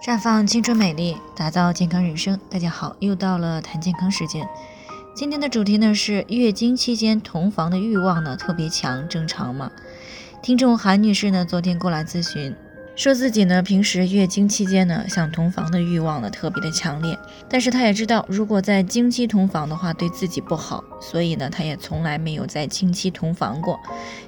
[0.00, 2.38] 绽放青春美丽，打造健康人生。
[2.48, 4.48] 大家好，又到了谈健康时间。
[5.12, 9.72] 今天的主题呢是月经期间同房的欲望呢特别强，正常吗？
[10.40, 12.54] 听众韩女士呢昨天过来咨询。
[12.98, 17.16] 说自己呢，平时月经期间呢，想同房的欲望呢特别的强烈，
[17.48, 23.78] 但是她也知道，如果在经期同房的话，对自己不好，所以呢，她也从来没有在经期同房过，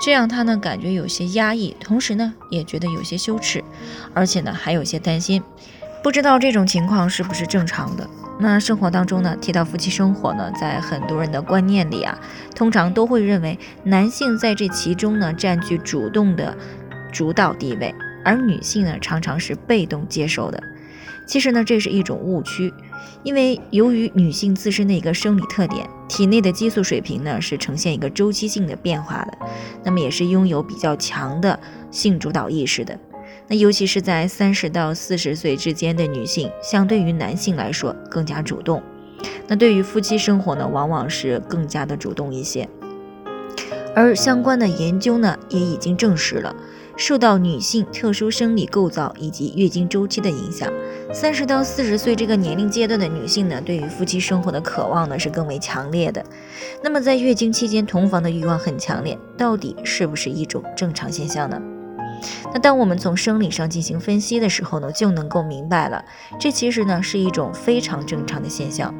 [0.00, 3.62] 这样她呢感觉有些压抑，同时呢也觉得有些羞耻，
[4.14, 5.42] 而且呢还有些担心，
[6.02, 8.08] 不知道这种情况是不是正常的。
[8.40, 12.18] 那生活当中呢，提到夫妻生活呢，在很多人的观念里啊，
[12.56, 16.56] 通常都会认为男性在这其中呢占据主动的
[17.12, 17.94] 主导地位。
[18.24, 20.62] 而女性呢，常常是被动接受的。
[21.26, 22.72] 其实呢，这是一种误区，
[23.22, 29.38] 因为由于女性自身的一个生理特点，体内的激素水平呢是呈现一个周期性的变化的，
[29.82, 31.58] 那么也是拥有比较强的
[31.90, 32.98] 性主导意识的。
[33.48, 38.82] 那尤其是在三十到四十岁之间的女性，相对于男性来说更加主动。
[39.46, 42.68] 那对于夫妻生活呢，往往是更加的主动一些。
[43.94, 46.54] 而相关的研究呢，也已经证实了。
[46.96, 50.72] 受到女性特殊生理构造以及月经周期的影响，
[51.12, 56.24] 三十到四十岁这个年龄阶段的女性呢，对于夫妻生活的渴望呢是更为强烈的。
[56.82, 61.60] 那么在月经期间同房的欲望很强烈，到底是不是一种正常现象呢？
[62.54, 66.02] 那当我们从生理上进行分析的时候呢，就能够明白了，
[66.38, 68.94] 这其实呢是一种非常正常的现象。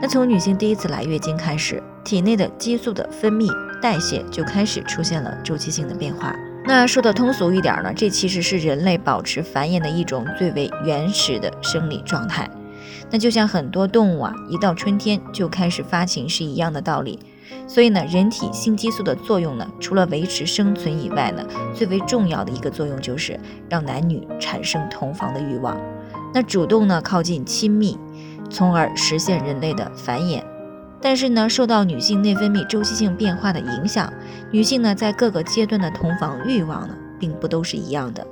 [0.00, 3.48] 那从女性第一次来月经开始，体内的激素的分泌
[3.80, 6.36] 代谢就开始出现了周期性的变化。
[6.64, 12.48] 那说的通俗一点呢，这其实是人类保持繁衍的一种最为原始的生理状态。
[13.10, 17.18] 那就像很多动物啊，一到春天就开始发情是一样的道理。
[17.66, 23.38] 所以呢，人体性激素的作用呢，除了维持生存以外呢，最为重要的一个作用就是
[23.68, 25.78] 让男女产生同房的欲望，
[26.32, 27.98] 那主动呢靠近亲密，
[28.48, 30.42] 从而实现人类的繁衍。
[31.02, 34.10] 但是呢，受到女性内分泌周期性变化的影响，
[34.52, 38.24] 女性呢在各个阶段的同房欲望呢，并不都是一样的。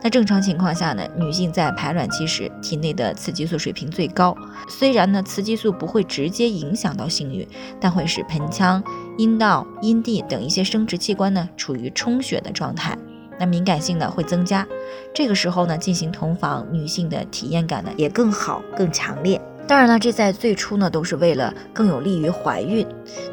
[0.00, 4.36] 那正常情况下呢，女性在排卵期时体内的雌激素水平最高。
[4.68, 7.46] 虽然呢，雌激素不会直接影响到性欲，
[7.80, 8.80] 但会使盆腔、
[9.18, 12.96] 阴道、阴蒂等一些生殖器官呢处于充血的状态，
[13.40, 14.64] 那敏感性呢会增加。
[15.12, 19.40] 这个时候呢，进行同房，女性的体验感呢也更好、更强烈。
[19.72, 22.86] 当然了，这在最初呢都是为了更有利于怀孕。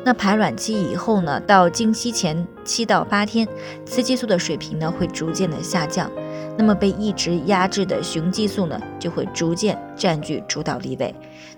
[0.05, 3.45] 那排卵期以后呢，到经期前七到八天，
[3.85, 6.09] 雌激素的水平呢会逐渐的下降，
[6.57, 11.13] 那么被一直压制的雄激素呢就会逐渐占据主导地位，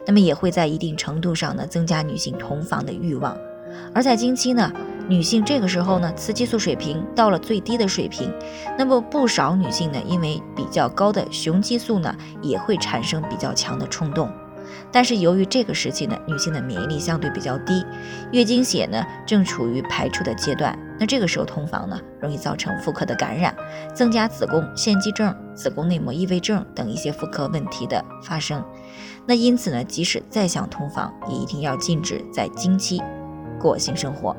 [0.07, 3.37] 那么也会在一定程度上呢增加女性同房的欲望。
[3.93, 4.73] 而在经期呢，
[5.07, 8.33] 女性这个时候呢雌激素水平到了最低的水平，
[8.79, 14.27] 那么不少女性呢因为比较高的雄激素呢也会产生比较强的冲动。
[14.91, 17.85] 但是由于这个时期呢，女性的免疫力相对比较低，
[18.31, 23.55] 月经血呢正处于排出的阶段，那这个时候同房呢，容易造成妇科的感染，
[23.93, 28.63] 增加子宫腺肌症、子宫内膜异位症等一些妇科问题的发生。
[29.25, 33.01] 那因此呢，即使再想同房，也一定要禁止在经期
[33.59, 34.35] 过性生活。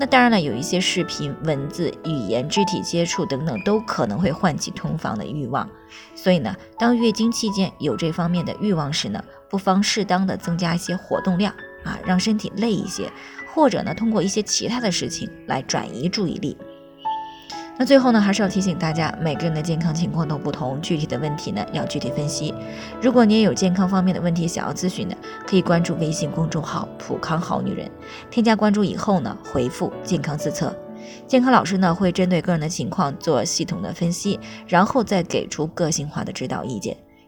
[0.00, 5.68] 那当然了，有一些视频、文字、语言、肢体接触等等，都可能会唤起同房的欲望。
[6.16, 11.54] 所以呢，当月经期间有这方面的欲望时呢，不妨适当的增加一些活动量
[11.84, 13.12] 啊，让身体累一些，
[13.54, 16.56] 或者呢，通过一些其他的事情来转移注意力。
[17.76, 22.54] 那最后呢，还是要提醒大家，每个人的健康情况都不同，具体的问题呢要具体分析。
[23.02, 25.14] 如果你也有健康方面的问题想要咨询的，
[25.46, 27.90] 可以关注微信公众号“普康好女人”，
[28.30, 30.74] 添加关注以后呢，回复“健康自测”，
[31.28, 36.96] 健康老师呢会针对个人的情况做系统的分析，然后再给出个性化的指导意见。